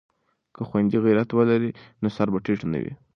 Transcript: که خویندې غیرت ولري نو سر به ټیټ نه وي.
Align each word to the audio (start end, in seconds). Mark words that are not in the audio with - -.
که 0.55 0.61
خویندې 0.69 0.97
غیرت 1.05 1.29
ولري 1.33 1.71
نو 2.01 2.07
سر 2.15 2.27
به 2.33 2.39
ټیټ 2.45 2.59
نه 2.71 2.79
وي. 2.83 2.93